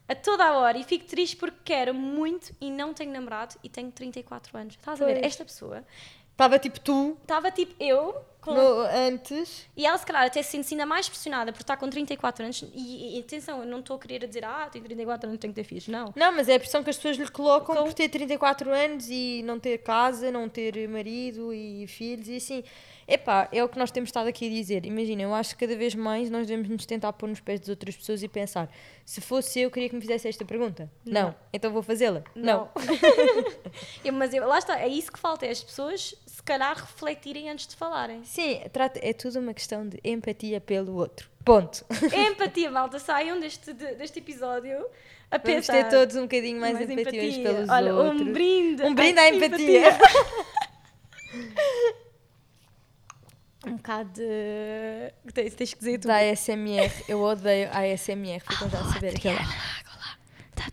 [0.07, 3.69] a toda a hora, e fico triste porque quero muito e não tenho namorado e
[3.69, 4.75] tenho 34 anos.
[4.75, 5.13] Estás a ver?
[5.13, 5.25] Pois.
[5.25, 5.83] Esta pessoa
[6.37, 9.65] Estava tipo tu, estava tipo eu, com no- antes.
[9.75, 12.63] E ela, se calhar, até se sente ainda mais pressionada por estar com 34 anos.
[12.73, 15.61] E, e atenção, eu não estou a querer dizer, ah, tenho 34 anos, tenho que
[15.61, 15.87] ter filhos.
[15.87, 16.13] Não.
[16.15, 19.07] Não, mas é a pressão que as pessoas lhe colocam Com- por ter 34 anos
[19.09, 22.63] e não ter casa, não ter marido e filhos e assim.
[23.09, 24.85] Epá, é o que nós temos estado aqui a dizer.
[24.85, 27.69] Imagina, eu acho que cada vez mais nós devemos nos tentar pôr nos pés das
[27.69, 28.69] outras pessoas e pensar:
[29.05, 30.91] se fosse eu, queria que me fizesse esta pergunta.
[31.05, 31.33] Não.
[31.53, 32.21] Então vou fazê-la.
[32.35, 32.69] Não.
[34.03, 36.15] Eu- mas eu- lá está, é isso que falta, é as pessoas,
[36.47, 38.23] calhar, refletirem antes de falarem.
[38.23, 38.61] Sim,
[39.01, 41.29] é tudo uma questão de empatia pelo outro.
[41.45, 41.85] Ponto.
[42.13, 44.77] Empatia, malta, saiam deste, de- deste episódio
[45.29, 45.73] a Vamos pensar.
[45.73, 48.21] ter todos um bocadinho mais, empatia uns pelos Olha, outros.
[48.21, 48.83] um brinde.
[48.83, 49.97] Um brinde à empatia.
[53.65, 55.13] um bocado de...
[55.33, 56.07] Tens, tens que dizer tu.
[56.07, 56.91] Da ASMR.
[57.07, 58.39] Eu odeio a ASMR.
[58.39, 59.39] Ficam já a saber aquela.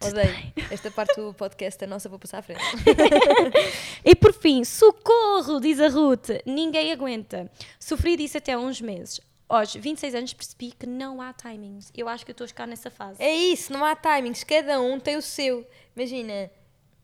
[0.08, 0.52] Está Odeio.
[0.70, 2.60] Esta parte do podcast é nossa, vou passar à frente.
[4.04, 6.28] E por fim, socorro, diz a Ruth.
[6.44, 7.50] Ninguém aguenta.
[7.78, 9.20] Sofri disso até há uns meses.
[9.48, 11.90] Aos 26 anos percebi que não há timings.
[11.96, 13.22] Eu acho que eu estou a ficar nessa fase.
[13.22, 15.66] É isso, não há timings, cada um tem o seu.
[15.96, 16.50] Imagina,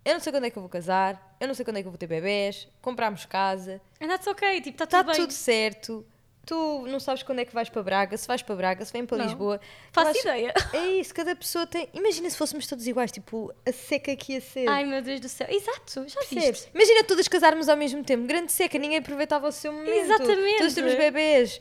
[0.04, 1.86] eu não sei quando é que eu vou casar, eu não sei quando é que
[1.86, 5.20] eu vou ter bebés, comprarmos casa, And that's ok, tipo, está tudo bem.
[5.20, 6.04] tudo certo.
[6.46, 9.04] Tu não sabes quando é que vais para Braga, se vais para Braga, se vem
[9.06, 9.24] para Não.
[9.26, 9.60] Lisboa.
[9.92, 10.52] Faço acho- ideia.
[10.72, 11.88] É isso, cada pessoa tem.
[11.92, 14.68] Imagina se fôssemos todos iguais, tipo, a seca que ia ser.
[14.68, 15.46] Ai meu Deus do céu.
[15.50, 16.44] Exato, já Percebes?
[16.60, 16.70] viste?
[16.74, 19.90] Imagina todas casarmos ao mesmo tempo, grande seca, ninguém aproveitava o seu momento.
[19.92, 20.58] Exatamente.
[20.58, 21.60] Todos temos bebês.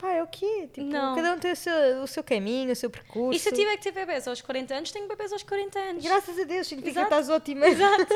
[0.00, 0.66] Pá, é o quê?
[0.72, 1.14] Tipo, Não.
[1.14, 3.36] cada um tem o seu, o seu caminho, o seu percurso.
[3.36, 6.02] E se eu tiver que ter bebês aos 40 anos, tenho bebês aos 40 anos.
[6.02, 7.14] Graças a Deus, significa Exato.
[7.14, 7.66] que estás ótima.
[7.68, 8.06] Exato.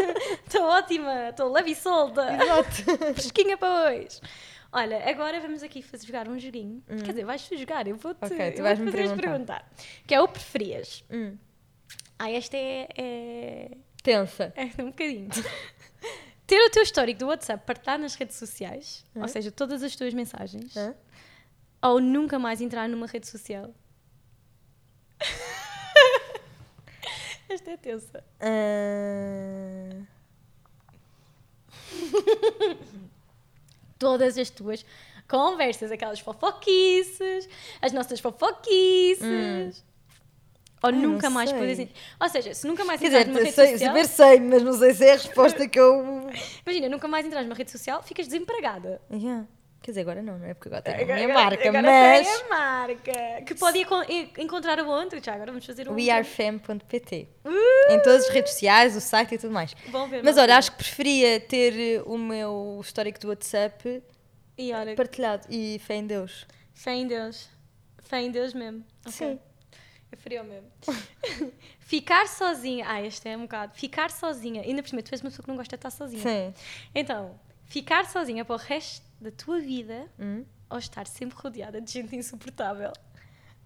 [0.46, 2.22] Estou ótima, estou leve e solta.
[2.42, 2.70] Exato.
[3.14, 4.18] Fresquinha para hoje.
[4.76, 6.82] Olha, agora vamos aqui fazer jogar um joguinho.
[6.88, 8.26] Quer dizer, vais jogar, eu vou-te Hum.
[8.26, 9.72] Ok, tu eu vais-me vou-te fazer perguntar.
[10.04, 11.04] Que é o preferias.
[11.08, 11.38] Hum.
[12.18, 13.70] Ah, esta é, é,
[14.02, 14.52] Tensa.
[14.56, 15.28] é um bocadinho.
[16.44, 20.12] Ter o teu histórico do WhatsApp partilhado nas redes sociais, ou seja, todas as tuas
[20.12, 20.92] mensagens, Hã?
[21.80, 23.72] ou nunca mais entrar numa rede social.
[27.48, 28.24] Esta é tensa.
[28.40, 30.02] Ah,
[34.04, 34.84] todas as tuas
[35.26, 37.48] conversas, aquelas fofoquices,
[37.80, 39.82] as nossas fofoquices.
[40.82, 41.88] Ou Ai, não nunca mais podes.
[42.20, 43.88] Ou seja, se nunca mais Quer entras dizer, numa rede sei, social.
[43.88, 46.28] saber sei, mas não sei se é a resposta que eu.
[46.66, 49.00] Imagina, nunca mais entras numa rede social, ficas desempregada.
[49.10, 49.46] Yeah.
[49.84, 50.54] Quer dizer, agora não, não é?
[50.54, 52.26] Porque agora tenho a minha agora- marca, agora mas.
[52.26, 53.42] tem a marca.
[53.44, 53.78] Que pode
[54.38, 55.20] encontrar aonde?
[55.22, 55.94] Já agora vamos fazer um.
[55.94, 57.28] wearefem.pt
[57.90, 59.74] Em todas as redes sociais, o site e tudo mais.
[59.90, 60.52] Vão ver, Mas olha, ver.
[60.54, 64.02] acho que preferia ter eh, o meu histórico do WhatsApp
[64.56, 65.46] E olha, partilhado.
[65.50, 66.46] E fé em Deus.
[66.72, 67.50] fé em Deus.
[68.04, 68.82] Fé em Deus mesmo.
[69.00, 69.12] Ok.
[69.12, 69.38] Sim.
[70.10, 70.70] Eu faria o mesmo.
[71.80, 72.86] Ficar sozinha.
[72.88, 73.74] Ah, este é um bocado.
[73.74, 74.62] Ficar sozinha.
[74.62, 76.22] Ainda por cima, tu és uma pessoa que não gosta de estar sozinha.
[76.22, 76.54] Sim.
[76.94, 80.44] Então, ficar sozinha para o resto da tua vida Hum?
[80.70, 82.92] ou estar sempre rodeada de gente insuportável.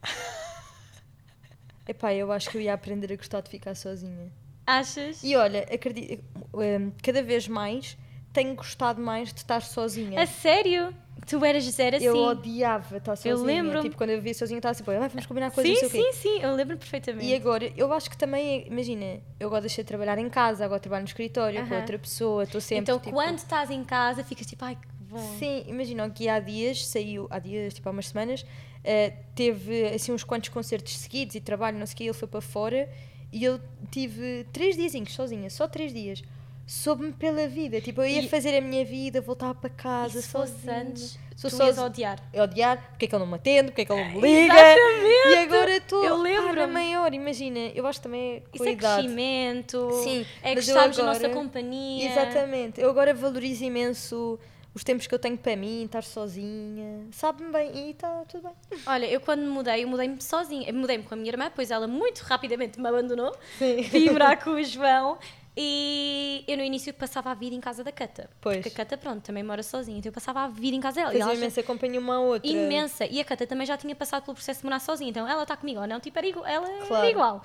[1.86, 4.30] Epá, eu acho que eu ia aprender a gostar de ficar sozinha.
[4.66, 5.22] Achas?
[5.24, 6.22] E olha, acredito,
[6.60, 7.96] eh, cada vez mais
[8.32, 10.20] tenho gostado mais de estar sozinha.
[10.22, 10.94] A sério?
[11.28, 12.06] Tu eras zero assim?
[12.06, 13.36] Eu odiava estar sozinha.
[13.44, 13.82] lembro-me.
[13.82, 16.40] Tipo, quando eu via sozinha, estava assim, "Ah, vamos combinar coisas, sim, sim, sim.
[16.40, 17.26] Eu lembro perfeitamente.
[17.26, 20.64] E agora, eu acho que também, imagina, eu gosto de deixar de trabalhar em casa,
[20.64, 21.76] agora trabalho no escritório com Aham.
[21.80, 22.82] outra pessoa, estou sempre.
[22.82, 25.18] então, tipo, quando estás em casa, ficas tipo, ai, que bom.
[25.38, 28.46] Sim, imagina, aqui há dias, saiu, há dias, tipo há umas semanas,
[28.82, 32.28] eh, teve assim uns quantos concertos seguidos e trabalho, não sei o que, ele foi
[32.28, 32.88] para fora
[33.30, 33.60] e eu
[33.90, 36.22] tive três diazinhos sozinha, só três dias.
[36.70, 40.20] Soube-me pela vida, tipo, eu ia E- fazer a minha vida, voltava para E casa
[40.20, 40.80] se fosse sozinha.
[40.82, 42.18] antes, Sou tu só- ias odiar.
[42.34, 44.52] Odiar, porque é que ele não me atende, porque é que ele não me liga.
[44.54, 45.28] Exatamente!
[45.30, 46.66] E agora estou Eu na lembro-me.
[46.74, 49.90] maior, imagina, eu acho também é com Isso é crescimento.
[50.04, 52.10] Sim, É eu gostarmos da nossa companhia.
[52.10, 52.80] Exatamente.
[52.82, 54.38] Eu agora valorizo imenso
[54.74, 57.06] os tempos que eu tenho para mim, estar sozinha.
[57.12, 58.78] Sabe-me bem e está tudo bem.
[58.86, 60.70] Olha, eu quando me mudei, eu mudei-me sozinha.
[60.70, 63.34] Mudei-me com a minha irmã, pois ela muito rapidamente me abandonou.
[63.58, 63.80] Sim.
[63.82, 65.16] Vim morar com o João.
[65.60, 68.30] E eu no início passava a vida em casa da Cata.
[68.40, 68.58] Pois.
[68.58, 69.98] Porque a Cata, pronto, também mora sozinha.
[69.98, 71.10] Então eu passava a vida em casa dela.
[71.10, 72.48] E Fez ela imensa companhia uma outra.
[72.48, 73.04] imensa.
[73.06, 75.10] E a Cata também já tinha passado pelo processo de morar sozinha.
[75.10, 76.94] Então ela está comigo ou não, tipo, era igual, ela Claro.
[77.02, 77.42] era igual.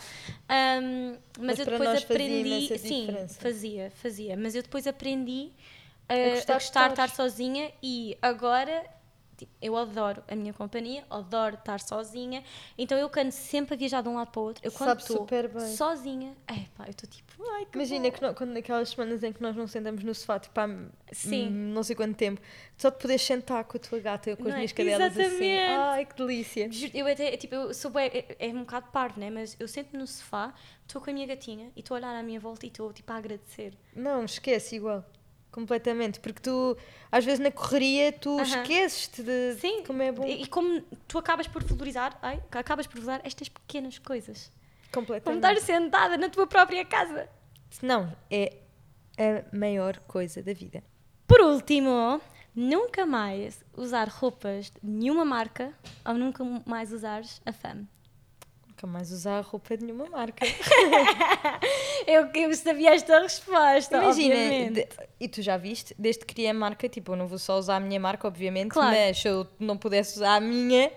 [0.47, 2.47] Ahm, mas, Mas eu depois fazia aprendi.
[2.49, 3.41] imensa Sim, diferença.
[3.41, 4.37] fazia, fazia.
[4.37, 5.49] Mas eu depois aprendi
[6.07, 7.09] a, A a gostar gostar, de estar.
[7.09, 8.83] sozinha e agora.
[9.45, 12.43] Tipo, Eu adoro a minha companhia, adoro estar sozinha,
[12.77, 14.65] então eu canto sempre a viajar de um lado para o outro.
[14.65, 15.75] Eu quando estou bem.
[15.75, 18.11] sozinha, é pá, eu estou tipo, ai que Imagina bom.
[18.11, 20.67] que quando naquelas semanas em que nós não sentamos no sofá, tipo há
[21.11, 21.47] Sim.
[21.49, 22.41] hum, não sei quanto tempo,
[22.77, 24.55] só te podes sentar com a tua gata com as Não é?
[24.57, 25.57] minhas cadelas assim.
[25.57, 26.69] Ai, que delícia.
[26.93, 28.07] Eu até, tipo, eu sou bué-
[28.39, 29.29] é, é um bocado parvo, né?
[29.29, 30.53] Mas eu sento no sofá,
[30.87, 33.11] estou com a minha gatinha e estou a olhar à minha volta e estou, tipo,
[33.11, 33.73] a agradecer.
[33.95, 35.05] Não, esquece igual.
[35.53, 36.19] Completamente.
[36.19, 36.75] Porque tu,
[37.11, 38.43] às vezes na correria, tu Aham.
[38.43, 39.83] esqueces-te de Sim.
[39.83, 40.25] como é bom.
[40.25, 44.51] E, e como tu acabas por valorizar, ai, acabas por valorizar estas pequenas coisas.
[44.91, 45.45] Como Completamente.
[45.45, 47.29] estar sentada na tua própria casa.
[47.81, 48.57] Não, é
[49.17, 50.83] a maior coisa da vida.
[51.27, 52.19] Por último,
[52.55, 55.71] nunca mais usar roupas de nenhuma marca
[56.05, 57.87] ou nunca mais usares a FAM.
[58.83, 60.45] Nunca mais usar roupa de nenhuma marca.
[62.05, 64.87] Eu, eu sabia esta resposta, Imagina, de-
[65.21, 67.77] e tu já viste, desde que criei a marca, tipo, eu não vou só usar
[67.77, 68.89] a minha marca, obviamente, Claro.
[68.93, 70.91] mas se eu não pudesse usar a minha,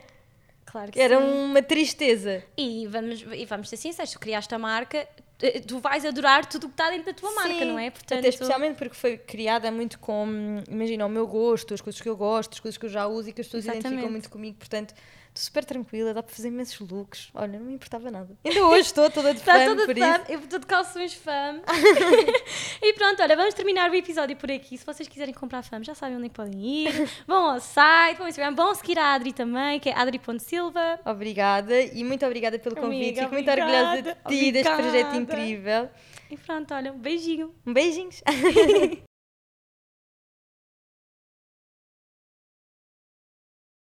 [0.64, 1.24] Claro que era sim.
[1.44, 2.42] uma tristeza.
[2.58, 5.06] E vamos, e vamos ser sinceros, tu criaste a marca,
[5.40, 7.88] eh, tu vais adorar tudo o que está dentro da tua marca, Sim, não é?
[7.90, 10.26] Portanto, Até especialmente porque foi criada muito com,
[10.68, 13.28] imagina, o meu gosto, as coisas que eu gosto, as coisas que eu já uso
[13.28, 13.86] e que as pessoas Exatamente.
[13.86, 14.56] identificam muito comigo.
[14.58, 14.92] Portanto,
[15.40, 17.28] super tranquila, dá para fazer imensos looks.
[17.34, 18.36] Olha, não me importava nada.
[18.44, 20.32] Ainda hoje estou toda de Está fã, toda por de fã, isso.
[20.32, 21.60] eu estou de calções fã.
[22.82, 24.76] e pronto, olha, vamos terminar o episódio por aqui.
[24.78, 27.08] Se vocês quiserem comprar fã, já sabem onde é podem ir.
[27.26, 31.00] Vão ao site, vão ao Instagram, vão seguir a Adri também, que é adri.silva.
[31.04, 33.20] Obrigada e muito obrigada pelo convite.
[33.20, 35.16] Amiga, Fico muito orgulhosa de obrigada, ti, deste projeto obrigada.
[35.18, 35.90] incrível.
[36.30, 37.54] E pronto, olha, um beijinho.
[37.66, 38.22] Um beijinhos.